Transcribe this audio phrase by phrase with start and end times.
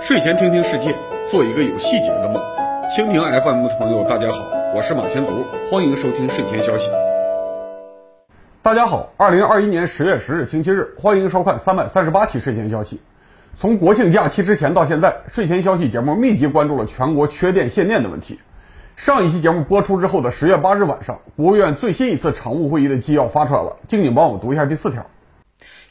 [0.00, 0.94] 睡前听听世界，
[1.28, 2.42] 做一个有细节的梦。
[2.96, 6.90] 蜻蜓 FM 的朋友，大家好，我是马前卒，欢迎收听睡前消息。
[8.62, 13.00] 大家好，二零二一年十月十日星期日，欢迎收看三百三十八期睡前消息。
[13.54, 18.40] 从国庆假期之前到现在，睡前消息节目密集关注了全国缺电限电的问题。
[18.96, 25.04] 上一期节目播出之后的十月八日晚上，国务院最新一次常务会议的纪要发出来了，静静帮我读一下第四条。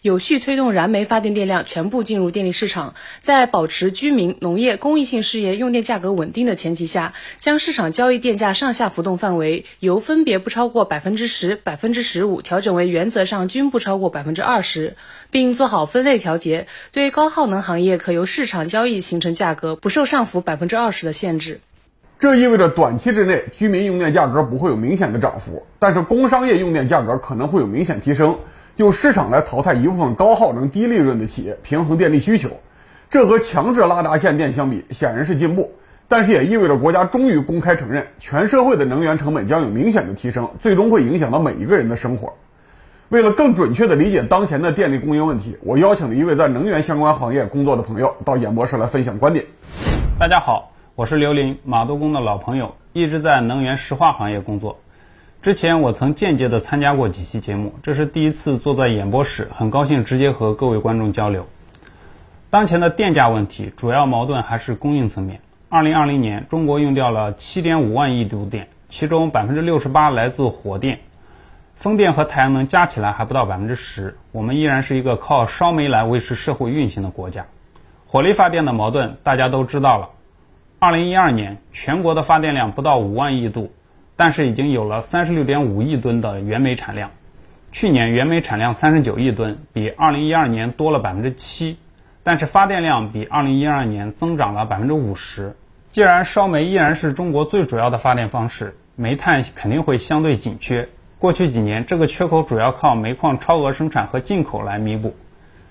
[0.03, 14.95] 有序推动燃煤发电电量全部进入电力市场，在保持居民、农业、公益性事业用电价格稳定的前提下，将市场交易电价上下浮动范围由分别不超过百分之十、百分之十五调整为原则上均不超过百分之二十，
[15.31, 21.59] 并做好分类调节，对高耗能行业可由市场交易形成价格，不受上浮百分之二十的限制。
[22.19, 28.39] 这意味着短期之内居民用电价格不会有明显的涨幅，但是工商业用电价格可能会有明显提升。
[28.77, 32.49] 用市场来淘汰一部分高耗能、低利润的企业，平衡电力需求，
[33.09, 35.71] 这和强制拉闸限电相比，显然是进步。
[36.07, 42.35] 但是也意味着国家终于公开承认，全社会的能源成本将有明显的提升，最终会影响到每一个人的生活。
[43.09, 49.43] 为了更准确地理解当前的电力供应问题，我邀请了一位在能源相关行业工作的朋友到演播室来分享观点。
[50.19, 54.77] 大家好，我是刘林，马都工的老朋友，一直在能源石化行业工作。
[55.41, 61.45] 之前我曾间接的参加过几期节目，这是第一次坐在演播室，很高兴直接和各位观众交流。
[62.49, 65.39] 当前的电价问题主要矛盾还是供应层面。
[65.69, 70.99] 二零二零年，中国用掉了七点五万亿度电，其中百分之六十八来自火电，
[71.75, 74.17] 风电和太阳能加起来还不到百分之十。
[74.31, 77.45] 我们依然是一个靠烧煤来维持社会运行的国家。
[78.07, 80.09] 火力发电的矛盾大家都知道了。
[80.79, 83.71] 二零一二年，全国的发电量不到五万亿度。
[84.17, 87.11] 但是已经有了三十六点五亿吨的原煤产量，
[87.71, 91.77] 去年原煤产量三十九亿吨，比二零一二年多了百分之七，
[92.23, 95.55] 但是发电量比二零一二年增长了百分之五十。
[95.91, 100.89] 既然烧煤依然是中国最主要的发电方式，煤炭肯定会相对紧缺。
[101.19, 105.15] 过去几年，这个缺口主要靠煤矿超额生产和进口来弥补。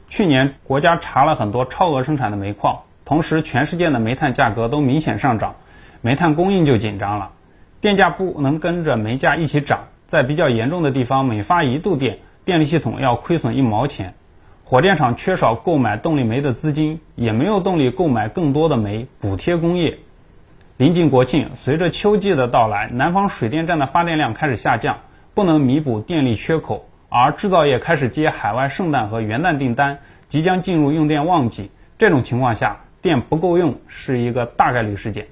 [0.08, 5.56] 去年国家查了很多超额生产的煤矿，同时全世界的煤炭价格都明显上涨，
[6.00, 7.32] 煤炭供应就紧张了。
[7.80, 14.14] 电价不能跟着煤价一起涨，在比较严重的地方，每发一度电，电力系统要亏损一毛钱。
[14.64, 19.98] 火电厂缺少购买动力煤的资金，也没有动力购买更多的煤补贴工业。
[20.78, 25.00] 临近国庆，随着秋季的到来，南方水电站的发电量开始下降，
[25.34, 29.98] 不能弥补电力缺口，而制造业开始接海外圣诞和元旦订单，
[30.28, 31.70] 即将进入用电旺季。
[31.98, 35.28] 这种情况下，电不够用是一个大概率事件。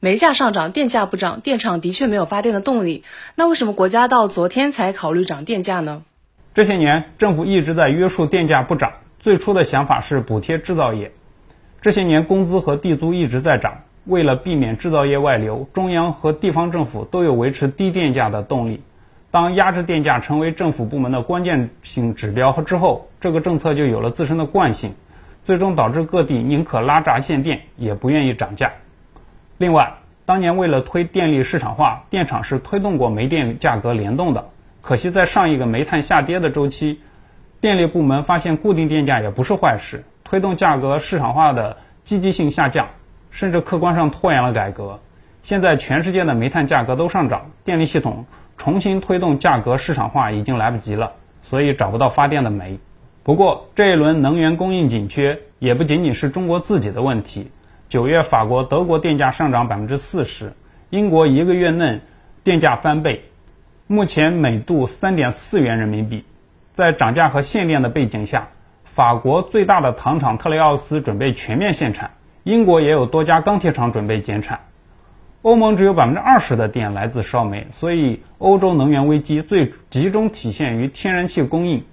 [0.00, 3.02] 煤价上涨，电价不涨，电厂的确没有发电的动力。
[3.34, 6.02] 那为什么国家到昨天才考虑涨电价呢？
[6.54, 11.10] 这些年政府一直在约束电价不涨，最初的想法是补贴制造业。
[11.80, 18.84] 这些年工资和地租一直在涨，为了避免制造业外流，中央和地方政府都有维持低电价的动力。
[19.32, 24.94] 当压制电价成为政府部门的关键性指标之后，这个政策就有了自身的惯性，
[25.42, 28.74] 最终导致各地宁可拉闸限电，也不愿意涨价。
[29.58, 34.50] 另外，当年为了推电力市场化，电厂是推动过煤电价格联动的。
[34.82, 37.00] 可惜在上一个煤炭下跌的周期，
[37.60, 42.86] 电力部门发现固定电价也不是坏事，推动价格市场化的积极性下降，
[43.32, 45.00] 甚至客观上拖延了改革。
[45.42, 48.26] 现在全世界的煤炭价格都上涨，电力系统
[48.56, 52.78] 重新推动价格市场化已经来不及了，所以找不到发电的煤。
[53.24, 57.50] 不过这一轮能源供应紧缺也不仅仅是中国自己的问题。
[57.88, 60.52] 九月，法国、德国电价上涨百分之四十，
[60.90, 62.00] 英国一个月内
[62.44, 63.24] 电价翻倍，
[63.86, 66.26] 目前每度三点四元人民币。
[66.74, 68.48] 在涨价和限电的背景下，
[68.84, 72.10] 法国最大的糖厂特雷奥斯准备全面限产，
[72.44, 74.60] 英国也有多家钢铁厂准备减产。
[75.40, 81.84] 欧盟只有百分之二十的电来自烧煤，所以欧洲能源危机最集中体现于天然气供应。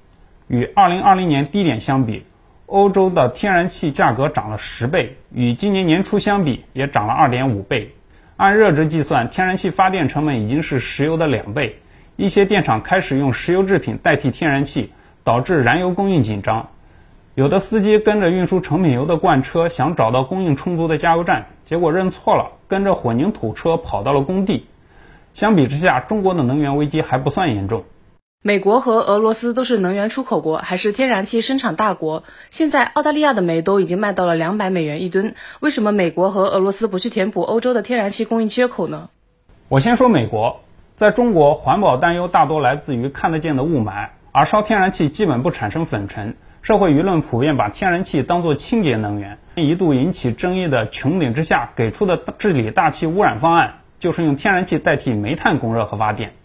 [0.48, 2.26] 与二零二零年低点相比。
[2.68, 7.94] 欧洲的天然气价格涨了十倍，与今年年初相比也涨了二点五倍。
[8.38, 11.80] 按热值计算，天然气发电成本已经是石油的两倍。
[12.16, 14.92] 一些电厂开始用石油制品代替天然气，
[15.24, 16.70] 导致燃油供应紧张。
[17.36, 24.66] 有的司机跟着运输成品油的罐车，想找到供应充足的加油站，结果认错了，跟着混凝土车跑到了工地。
[25.34, 27.84] 相比之下，中国的能源危机还不算严重。
[28.48, 32.24] 美国和俄罗斯都是能源出口国，还是天然气生产大国。
[32.52, 39.10] 现在澳大利亚的煤都已经卖到了两百美元一吨，为什么美国和俄罗斯不去填补欧洲的天然气供应缺口呢？
[39.68, 40.62] 我先说美国，
[40.96, 46.36] 在中国，环保担忧大多来自于看得见的雾霾，而烧天然气基本不产生粉尘。
[46.62, 56.36] 社会舆论普遍把天然气当作清洁能源，一度引起争议的穹顶之下给出的治理大气污染方案，就是用天然气代替煤炭供热和发电。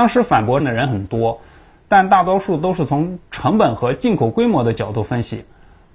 [0.00, 1.42] 当时反驳的人很多，
[1.86, 5.44] 但大多数都是从成本和进口规模的角度分析，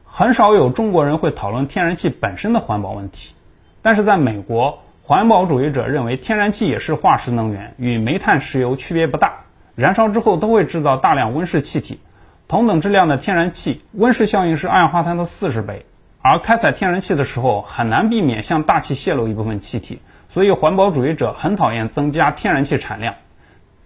[0.04, 3.34] 很少有中国人会讨论天然气本身的环保问题。
[3.82, 9.40] 但是在美国，环保主义者认为天然气也是化石能源，与煤炭、石油区别不大，
[9.74, 12.00] 燃烧之后都会制造大量温室气体。
[12.48, 15.88] 同等质量的天然气温室效应是二氧化碳的四十倍，
[16.22, 20.00] 而开采天然气的时候很难避免向大气泄露一部分气体，
[20.30, 23.16] 所以环保主义者很讨厌增加天然气产量。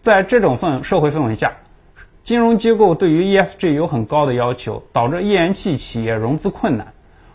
[0.01, 1.53] 在这种氛社会氛围下，
[2.23, 6.93] 金融机构对于 ESG 有很高的要求，导致页岩气企业融资困难。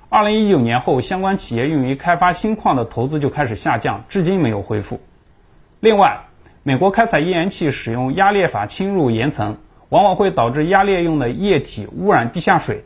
[0.09, 5.01] 二零一九年后，相关企业用于开发新矿的投资就开始下降，至今没有恢复。
[5.81, 6.27] 另外，
[6.63, 9.59] 美国开采页岩气使用压裂法侵入岩层。
[9.91, 12.85] 往往会导致压裂用的液体污染地下水，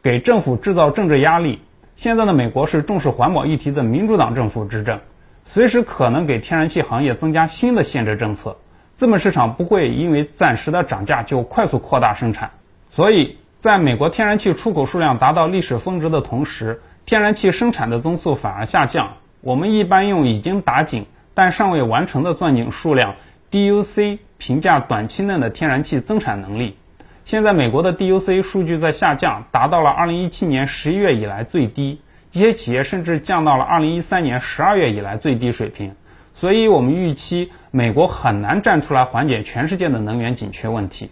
[0.00, 1.60] 给政府制造政治压力。
[1.96, 5.00] 现在的美国是重视环保议题的民主党政府执政，
[5.44, 8.58] 随时可能给天然气行业增加新的限制政策。
[8.96, 12.50] 资本市场不会因为暂时的涨价就快速扩大生产。
[12.90, 19.14] 所以，在美国天然气出口数量达到历史峰值的同时，天然气生产的增速反而下降。
[19.40, 23.14] 我们一般用已经打井但尚未完成的钻井数量
[23.50, 24.18] DUC。
[24.38, 26.76] 评价短期内的天然气增产能力。
[27.24, 32.02] 现在美国的 DUC 数据在下降，达到了2017年11月以来最低，
[32.32, 35.94] 一些企业甚至降到了2013年12月以来最低水平。
[36.34, 41.10] 所以，我们预期美国很难站出来缓解全世界的能源紧缺问题。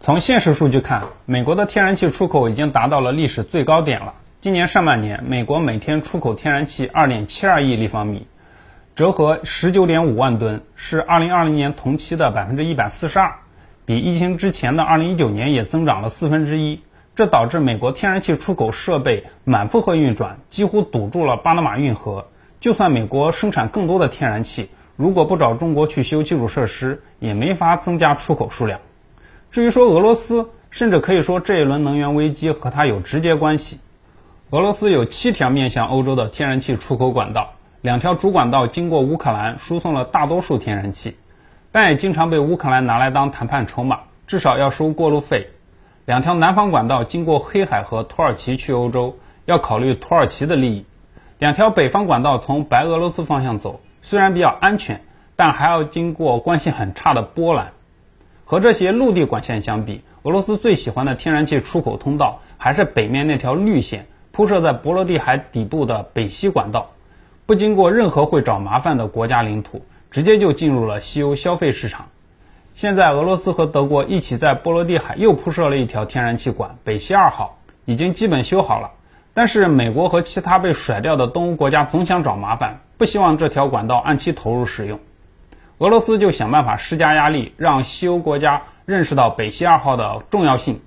[0.00, 4.14] 从现实数据看，美国的天然气出口已经达到了历史最高点了。
[4.40, 8.26] 今年上半年，美国每天出口天然气2.72亿立方米。
[8.96, 13.34] 折合十九点五万吨，是二零二零年同期的百分之一百四十二，
[13.84, 16.80] 比疫情之前的二零一九年也增长了四分之一。
[17.14, 22.28] 这导致美国天然气出口设备满负荷运转，几乎堵住了巴拿马运河。
[22.58, 24.70] 就算美国生产更多的天然气，
[25.00, 28.78] 如果不找中国去修基础设施，也没法增加出口数量。
[29.50, 33.80] 至于说俄罗斯，甚至可以说这一轮能源危机和它有直接关系。
[34.50, 37.54] 俄罗斯有七条面向欧洲的天然气出口管道。
[37.80, 41.16] 两条主管道经过乌克兰输送了大多数天然气，
[41.72, 45.48] 但也经常被乌克兰拿来当谈判筹码，至少要收过路费。
[46.04, 49.16] 两条南方管道经过黑海和土耳其去欧洲，
[49.46, 50.84] 要考虑土耳其的利益。
[51.38, 53.80] 两条北方管道从白俄罗斯方向走，
[54.10, 55.02] 虽然比较安全，
[55.36, 57.70] 但还要经过关系很差的波兰。
[58.44, 66.90] 和这些陆地管线相比，俄罗斯最喜欢的天然气出口通道还是北面那条绿线，铺设在波罗的海底部的北溪管道。
[67.46, 72.06] 不经过任何会找麻烦的国家领土，直接就进入了西欧消费市场。
[72.74, 78.90] 现在俄罗斯和德国一起在波罗的海又铺设了一条天然气管——北溪二号，已经基本修好了。
[79.32, 84.98] 但是美国和其他被甩掉的东欧国家总想找麻烦，不希望这条管道按期投入使用。
[85.78, 90.80] 俄罗斯就想办法施加压力，让西欧国家认识到北溪二号的重要性。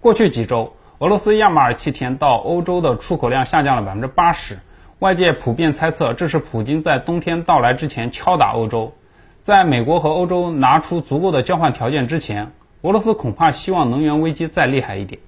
[0.00, 4.58] 过去几周，俄罗斯亚马尔气田到欧洲的出口量下降了百分之八十。
[4.98, 8.92] 外界普遍猜测，这是普京在冬天到来之前敲打欧洲。
[9.44, 12.52] 在美国和欧洲拿出足够的交换条件之前，
[12.82, 15.20] 俄罗斯恐怕希望能源危机再厉害一点。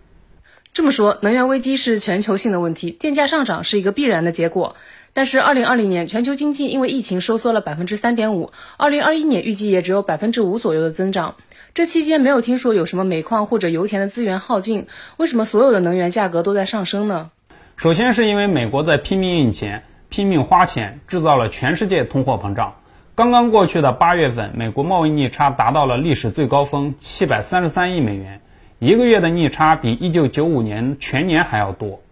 [0.74, 4.74] 这么说，能源危机是全球性的问题，电价上涨是一个必然的结果。
[5.12, 11.36] 但是，二零二零年全球经济因为疫情收缩了百分之三点五，二零二一年预计也只有百分之五左右的增长。
[11.74, 17.31] 这期间没有听说有什么煤矿或者油田的资源耗尽，为什么所有的能源价格都在上升呢？
[17.76, 22.74] 首先是因为美国在拼命印钱、拼命花钱，制造了全世界通货膨胀。
[23.14, 28.40] 刚刚过去的八月份，美国贸易逆差达到了历史最高峰，七百三十三亿美元，
[28.84, 32.03] 一个月的逆差比一九九五年全年还要多。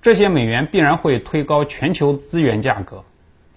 [0.00, 3.04] 这些美元必然会推高全球资源价格。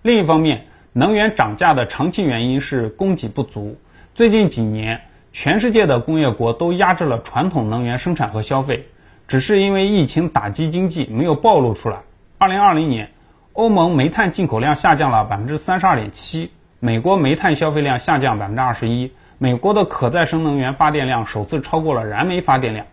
[0.01, 3.77] 另一方面，能源涨价的长期原因是供给不足。
[4.13, 8.87] 最近几年，全世界的工业国都压制了传统能源生产和消费。
[9.25, 11.99] 只是因为疫情打击经济，没有暴露出来。
[12.37, 13.09] 二零二零年，
[13.53, 16.51] 欧盟煤炭进口量下降了百分之三十二点七，
[16.81, 22.85] 美国煤炭消费量下降百分之二十一，美国的可再生能源发电量首次超过了燃煤发电量。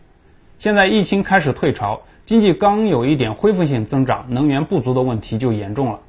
[0.58, 6.00] 现在疫情开始退潮，经济刚有一点恢复性增长，能源不足的问题就严重了。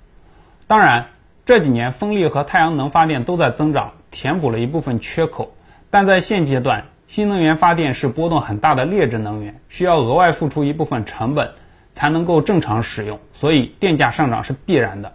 [0.67, 1.07] 当然，
[1.45, 5.53] 这几年风力和太阳能发电都在增长，填补了一部分缺口，
[5.89, 6.85] 但在现阶段。
[7.05, 11.51] 新能源发电是波动很大的劣质能源，需要额外付出一部分成本
[11.93, 15.13] 才能够正常使用，所以电价上涨是必然的。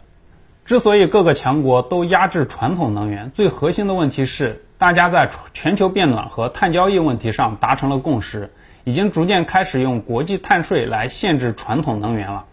[0.65, 8.53] 之所以各个强国都压制传统能源，最核心的问题是大家在全球变暖和碳交易问题上达成了共识，
[8.85, 12.45] 已经逐渐开始用国际碳税来限制传统能源了。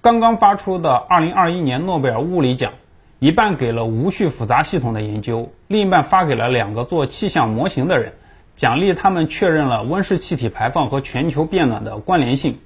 [0.00, 2.74] 刚刚发出的2021年诺贝尔物理奖，
[3.18, 8.12] 一半给了无序复杂系统的研究，另一半发给了两个做气象模型的人，
[8.54, 12.58] 奖励他们确认了温室气体排放和全球变暖的关联性。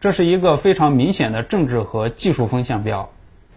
[0.00, 3.10] 这是一个非常明显的政治和技术风向标。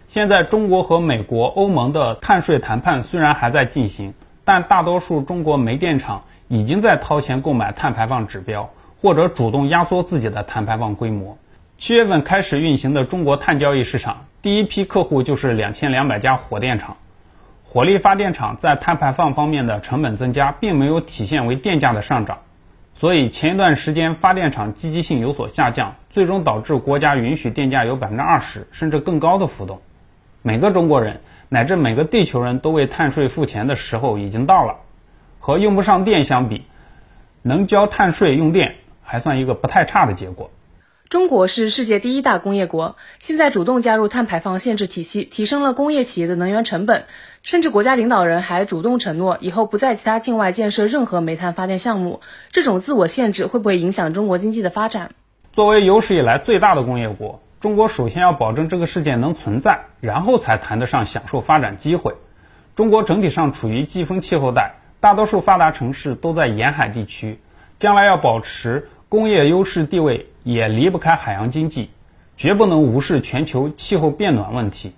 [0.08, 8.70] 现在，中国和美国、欧盟的碳税谈判虽然还在进行，但大多数中国煤电厂已经在掏钱购买碳排放指标，
[9.00, 11.38] 或者主动压缩自己的碳排放规模。
[11.78, 16.96] 七月份开始运行的中国碳交易市场，第一批客户就是两千两百家火电厂。
[17.64, 22.38] 火力发电厂在碳排放方面的成本增加，并没有体现为电价的上涨，
[22.94, 29.80] 所以前一段时间发电厂积极性有所下降，最终导致国家允许电价有百分之二十甚至更高的浮动。
[30.42, 34.76] 每个中国人乃至每个地球人都为碳税付钱的时候已经到了。
[35.40, 36.64] 和用不上电相比，
[37.42, 40.50] 能交碳税用电还算一个不太差的结果。
[41.10, 47.04] 中国是世界第一大工业国，现在主动加入碳排放限制体系，提升了工业企业的能源成本，
[47.42, 52.20] 甚至国家领导人还主动承诺以后不在其他境外建设任何煤炭发电项目。
[52.50, 55.10] 这种自我限制会不会影响中国经济的发展？
[55.52, 57.40] 作为有史以来最大的工业国。
[57.64, 62.12] 中国首先要保证这个世界能存在，然后才谈得上享受发展机会。
[62.76, 67.38] 中国整体上处于季风气候带，大多数发达城市都在沿海地区，
[67.78, 71.88] 将来要保持工业优势地位，也离不开海洋经济，
[72.36, 74.92] 绝不能无视全球气候变暖问题。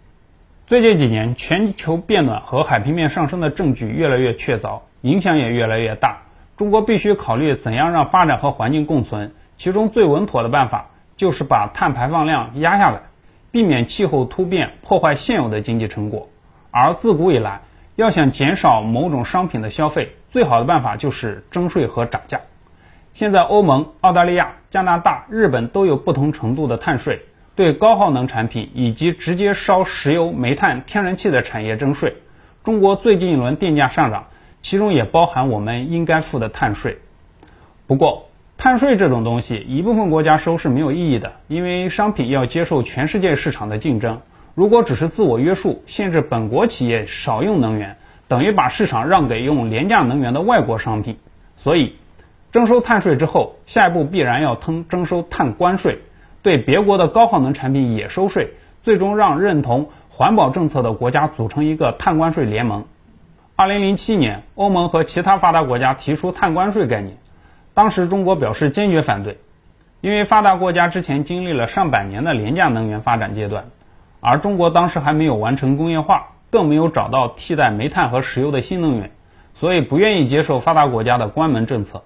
[0.66, 6.22] 最近几年，全球变暖和海平面上升的证据越来越确凿，影响也越来越大。
[6.56, 10.90] 中国必须考虑怎样让发展和环境共存，其中最稳妥的办法。
[11.16, 13.00] 就是把碳排放量压下来，
[13.50, 16.28] 避免气候突变破坏现有的经济成果。
[16.70, 17.62] 而自古以来，
[17.94, 22.42] 要想减少某种商品的消费，最好的办法就是征税和涨价。
[23.14, 27.22] 现在，欧盟、澳大利亚、加拿大、日本都有不同程度的碳税，
[27.54, 32.16] 对高耗能产品以及直接烧石油、煤炭、天然气的产业征税。
[32.62, 34.26] 中国最近一轮电价上涨，
[34.60, 36.98] 其中也包含我们应该付的碳税。
[37.86, 38.25] 不过，
[38.58, 44.22] 碳税这种东西，一部分国家收是没有意义的，因为商品要接受全世界市场的竞争。
[44.54, 47.96] 如果只是自我约束，限制本国企业少用能源，
[48.28, 51.18] 等于把市场让给用廉价能源的外国商品。
[51.58, 51.96] 所以，
[52.50, 55.98] 征收碳税之后，下一步必然要征征收碳关税，
[56.42, 62.84] 对别国的高耗能产品也收税，最终让认同环保政策的国家组成一个碳关税联盟。
[63.54, 67.18] 二零零七年，欧盟和其他发达国家提出碳关税概念。
[67.76, 69.36] 当时中国表示坚决反对，
[70.00, 73.66] 因为发达国家之前经历了上百年的廉价能源发展阶段，
[74.20, 79.10] 而中国当时还没有完成工业化，更没有找到替代煤炭和石油的新能源，
[79.52, 82.02] 所以不愿意接受发达国家的关门政策。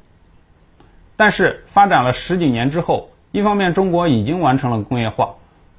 [1.17, 5.37] 但是发展了十几年之后，一方面中国已经完成了工业化，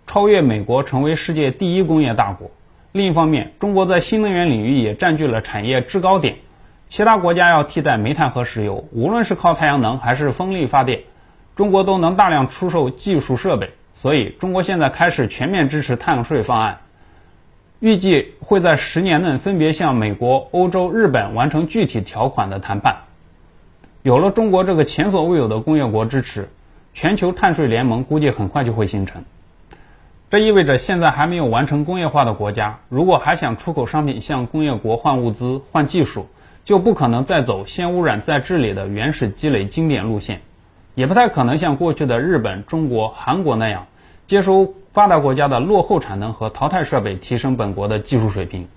[0.07, 2.47] 超越美国成为世界第一工业大国；
[2.93, 6.37] 另一方面，中国在新能源领域也占据了产业制高点。
[6.91, 11.03] 其他国家要替代煤炭和石油，无论是靠太阳能还是风力发电，
[11.55, 13.69] 中国都能大量出售技术设备。
[13.95, 16.79] 所以，中国现在开始全面支持碳税方案，
[17.79, 22.97] 预计会在十年内分别向美国、欧洲、日本完成具体条款的谈判。
[24.03, 26.49] 有了中国这个前所未有的工业国支持，
[26.93, 29.23] 全球碳税联盟估计很快就会形成。
[30.29, 36.27] 这意味着，现在还没有完成工业化的国家，如果还想出口商品向工业国换物资、换技术，
[36.63, 40.41] 就不可能再走先污染再治理的原始积累经典路线，
[40.93, 43.87] 也不太可能像过去的日本、中国、韩国那样，
[44.27, 48.67] 接收发达国家的落后产能和淘汰设备，提升本国的技术水平。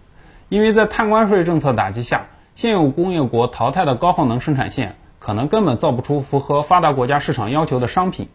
[0.49, 8.29] 因为在碳关税政策打击下，现有工业国淘汰的高耗能生产线，可能根本造不出符合发达国家市场要求的商品。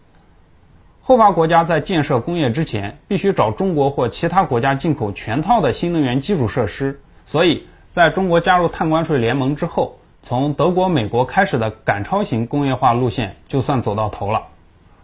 [1.02, 7.64] 后发国家在建设工业之前，必须找中国或其他国家进口全套的新能源基础设施，所以。
[8.00, 14.44] 在中国加入碳关税联盟之后，从德国、美国开始的赶超型工业化路线就算走到头了，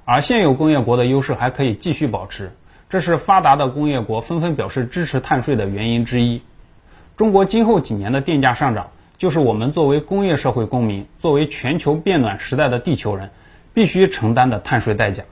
[0.05, 2.53] 而现有工业国的优势还可以继续保持，
[2.89, 6.41] 这是发达的工业国纷纷表示支持碳税的原因之一。
[7.17, 13.29] 中国今后几年的电价上涨，就是我们作为工业社会公民，作为全球变暖时代的地球人，
[13.73, 15.25] 必须承担的碳税代价。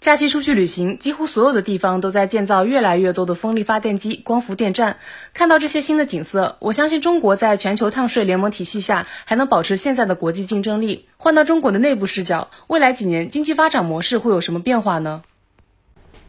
[0.00, 4.96] 假期出去旅行，几乎所有的地方都在建造越来越多的风力发电机、光伏电站。
[5.34, 11.06] 看到这些新的景色，我相信中国在全球碳税联盟体系下还能保持现在的国际竞争力。
[11.16, 15.22] 换到中国的内部视角，未来几年经济发展模式会有什么变化呢？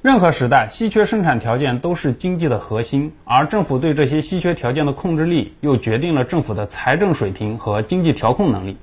[0.01, 8.77] 任何时代，稀缺生产条件都是经济的核心，而政府对这些稀缺条件的控制力，又决定了政府的财政水平和经济调控能力。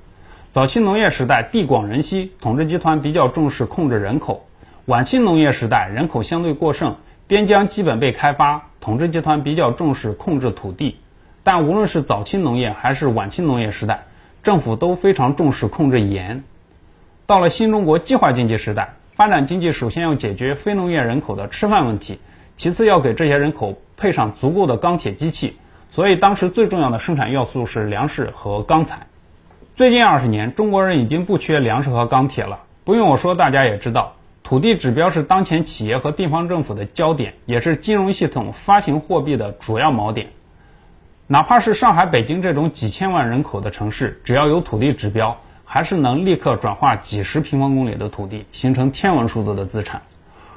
[0.53, 4.45] 早期农业时代，地广人稀，统治集团比较重视控制人口；
[4.87, 6.95] 晚期农业时代，人口相对过剩，
[7.27, 10.95] 边疆基本被开发，统治集团比较重视控制土地。
[11.43, 14.05] 但无论是早期农业还是晚期农业时代，
[14.43, 16.45] 政府都非常重视控制盐。
[17.25, 18.93] 到了新中国计划经济时代。
[19.13, 22.19] 发展经济首先要解决非农业人口的吃饭问题，
[22.55, 25.57] 其次要给这些人口配上足够的钢铁机器。
[25.91, 29.07] 所以当时最重要的生产要素是粮食和钢材。
[29.75, 32.59] 最近二十年，中国人已经不缺粮食和钢铁了。
[32.85, 34.13] 不用我说，大家也知道，
[34.47, 40.27] 土地指标是当前企业和地方政府的焦点，也是金融系统发行货币的主要锚点。
[41.27, 45.37] 哪怕是上海、北京这种几千万人口的城市，只要有土地指标。
[45.65, 50.01] 还是能立刻转化几十平方公里的土地，形成天文数字的资产。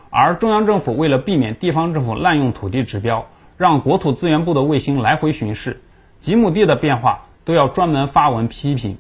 [0.09, 5.81] 而中央政府为了避免地方政府滥用土地指标，让国土资源部的卫星来回巡视，
[6.21, 8.99] 几亩地的变化都要专门发文批评。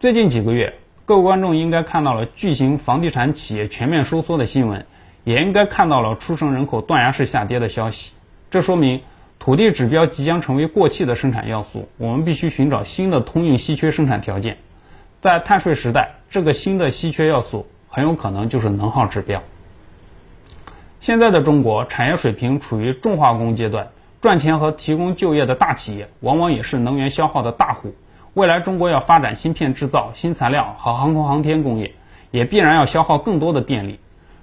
[0.00, 0.74] 最近几个月，
[1.08, 4.84] 各位观众应该看到了巨型房地产企业全面收缩的新闻，
[5.24, 8.12] 也应该看到了出生人口断崖式下跌的消息。
[8.50, 9.00] 这说明
[9.38, 14.58] 土地指标即将成为过气的生产要素，我们必须寻找新的通用稀缺生产条件。
[15.22, 19.42] 在碳税时代，这个新的稀缺要素很有可能就是能耗指标。
[21.00, 23.88] 现在的中国产业水平处于重化工阶段，
[24.20, 27.94] 赚钱和提供就业的大企业，往往也是能源消耗的大户。
[28.34, 31.92] 未来中国要发展芯片制造、新材料和航空航天工业，
[32.30, 33.98] 也必然要消耗更多的电力。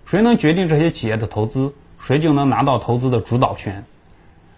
[0.06, 3.86] 谁能决定这些企业的投资，谁就能拿到投资的主导权。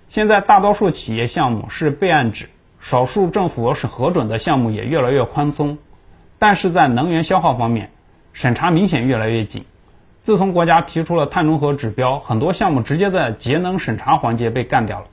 [0.09, 5.77] 现在大多数企业项目是备案制，少数政府是核准的项目也越来越宽松。
[6.39, 7.91] 但是在能源消耗方面，
[8.33, 9.65] 审查明显越来越紧。
[10.23, 15.05] 自从国家提出了碳中和指标，很多项目直接在节能审查环节被干掉了。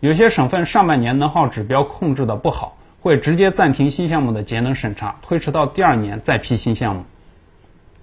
[0.00, 2.77] 有些省份上半年能耗指标控制的不好，
[3.08, 7.06] 会直接暂停新项目的节能审查，推迟到第二年再批新项目。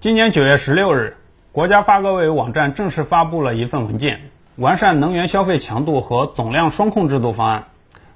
[0.00, 1.16] 今年九月十六日，
[1.52, 4.22] 国家发改委网站正式发布了一份文件，
[4.56, 7.66] 完善能源消费强度和总量双控制度方案。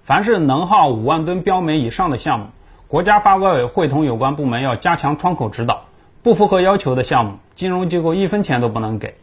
[0.02, 2.46] 凡是能耗五万吨标煤以上的项目，
[2.88, 5.84] 国家发改委会同有关部门要加强窗口指导，
[6.24, 9.14] 不符合要求的项目，金融机构一分钱都不能给。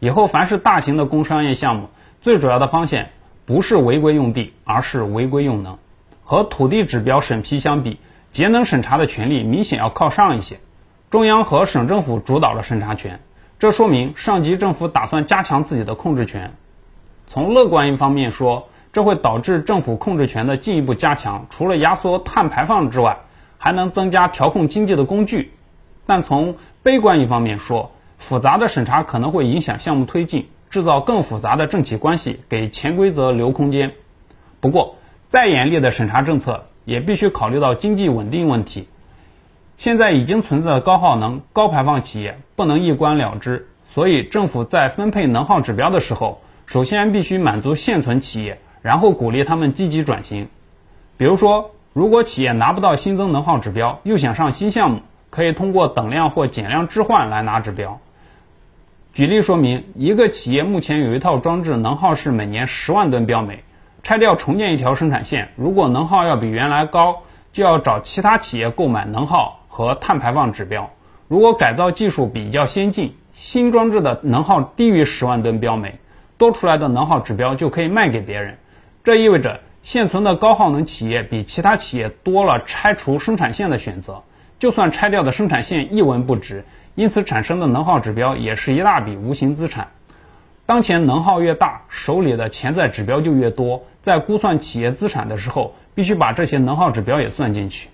[0.00, 1.88] 以后凡是大型的工商业项目，
[2.20, 3.06] 最主要的方向
[3.46, 5.78] 不是违规用地，而是违规用能。
[6.26, 8.00] 和土地指标审批相比，
[8.32, 10.58] 节能审查的权力明显要靠上一些，
[11.08, 13.20] 中央和省政府主导了审查权，
[13.60, 16.54] 这说明上级政府打算加强自己的控制权。
[17.28, 23.18] 从乐观一方面说，这会导致政府控制权的进一步加强，除了压缩碳排放之外，
[23.56, 25.52] 还能增加调控经济的工具。
[26.06, 33.92] 但从悲观一方面说，复杂的审查可能会影响项目推进，制造更复杂的政企关系，给潜规则留空间。
[34.58, 34.96] 不过，
[35.28, 38.88] 再严厉的审查政策也必须考虑到经济稳定问题。
[39.76, 48.58] 现在已经存在的高耗能、高排放企业不能一关了之，所以政府在分配能耗指标的时候，首先必须满足现存企业。
[48.82, 50.46] 然后鼓励他们积极转型，
[51.16, 57.98] 比如说，如果企业拿不到新增能耗指标，又想上新项目，可以通过等量或减量置换来拿指标。
[59.12, 63.64] 举例说明，一个企业目前有一套装置，能耗是每年十万吨标煤，
[64.06, 70.92] 拆掉重建一条生产线，如果能耗要比原来高，就要找其他企业购买能耗和碳排放指标。
[71.26, 75.98] 如果改造技术比较先进，新装置的能耗低于十万吨标煤，
[76.38, 78.58] 多出来的能耗指标就可以卖给别人。
[79.02, 84.22] 这意味着现存的高耗能企业比其他企业多了拆除生产线的选择，
[84.60, 86.64] 就算拆掉的生产线一文不值，
[86.94, 89.88] 因此产生的能耗指标也是一大笔无形资产。
[90.64, 97.88] 当前能耗越大，手里的潜在指标就越多，在估算企业资产的时候，必须把这些能耗指标也算进去。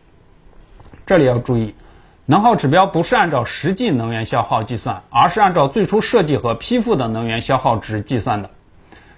[1.06, 1.74] 这里要注意，
[2.26, 8.50] 能耗指标不是按照实际能源消耗计算，而是按照最初设计和批复的能源消耗值计算的。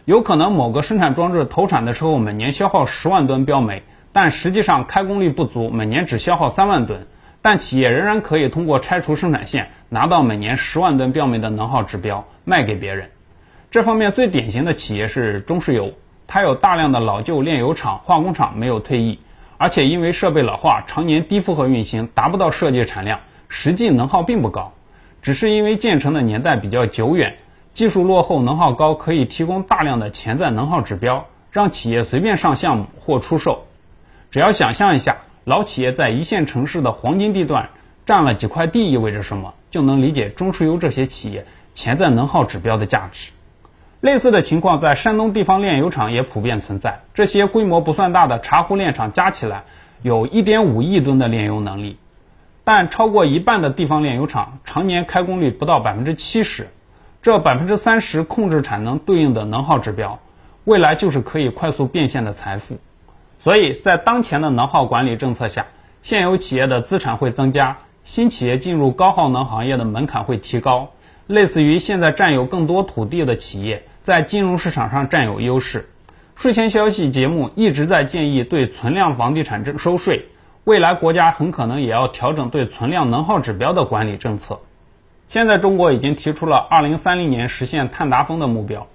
[0.04, 7.08] 有可能某个生产装置投产的时候每年消耗十万吨标煤，但实际上开工率不足，每年只消耗三万吨。
[7.42, 13.10] 但企业仍然可以通过拆除生产线拿到每年十万吨标煤的能耗指标，卖给别人。
[13.72, 15.94] 这方面最典型的企业是中石油，
[16.26, 19.20] 它有大量的老旧炼油厂、化工厂没有退役，
[19.58, 24.72] 而且因为设备老化，常年低负荷运行，达不到设计产量，实际能耗并不高，
[25.22, 27.36] 只是因为建成的年代比较久远。
[27.72, 33.64] 技术落后、能耗高，可以提供大量的潜在能耗指标，让企业随便上项目或出售。
[34.30, 37.70] 只要想象一下，老企业在一线城市的黄金地段
[38.06, 43.32] 占了几块地意味着什么，就能理解中石油这些企业潜在能耗指标的价值。
[44.04, 47.00] 类似的情况在山东地方炼油厂也普遍存在。
[47.14, 49.64] 这些规模不算大的茶壶炼厂加起来
[50.02, 51.96] 有1.5亿吨的炼油能力，
[52.64, 56.68] 但超过一半的地方炼油厂常年开工率不到百分之七十，
[57.22, 60.18] 这百分之三十控制产能对应的能耗指标，
[60.64, 62.76] 未来就是可以快速变现的财富。
[63.38, 65.64] 所以在当前的能耗管理政策下，
[66.02, 70.90] 现有企业的资产会增加，新企业进入高耗能行业的门槛会提高，
[71.26, 73.82] 类似于现在占有更多土地的企业。
[74.04, 75.88] 在金融市场上占有优势。
[76.36, 80.26] 税前消息节目一直在建议对存量房地产征收税，
[80.64, 84.60] 未来国家很可能也要调整对存量能耗指标的管理政策。
[85.30, 88.86] 现在中国已经提出了2030年实现碳达峰的目标。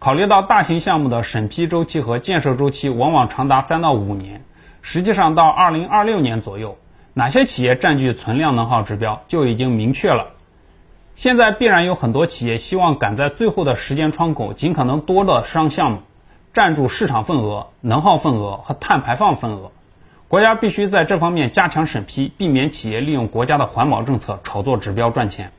[0.00, 4.42] 考虑到大型项目的审批周期和建设周期往往长达三到五年，
[4.82, 6.78] 实际上到2026年左右，
[7.14, 10.30] 哪些企业占据存量能耗指标就已经明确了。
[11.18, 15.98] 现在必然有很多企业希望赶在最后的时间窗口，尽可能多的上项目，
[16.54, 19.72] 占住市场份额、能耗份额和碳排放份额。
[20.28, 25.50] 国家必须在这方面加强审批，避免企业利用国家的环保政策炒作指标赚钱。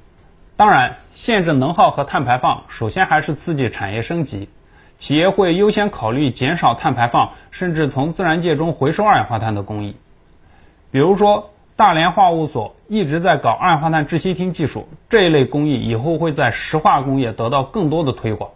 [0.56, 4.48] 当然，限制能耗和碳排放，首先还是刺激产业升级。
[4.98, 9.98] 企业会优先考虑减少碳排放，甚至从自然界中回收二氧化碳的工艺，
[10.90, 11.50] 比如说。
[11.80, 18.50] 大连化物所一直在搞二氧化碳窒息烃技术，这一类工艺以后会在石化工业得到更多的推广。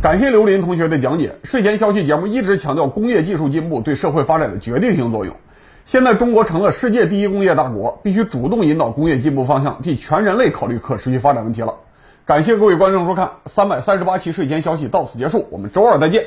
[0.00, 1.34] 感谢刘林同学的讲解。
[1.44, 5.36] 睡前消息节目一直强调工业技术进步对社会发展的决定性作用。
[5.84, 11.74] 现在中国成了世界第一工业大国，必须主动引导工业进步方向，替全人类考虑可持续发展问题了。
[12.24, 16.24] 感谢各位观众收看三百三十八期睡前消息到此结束，我们周二再见。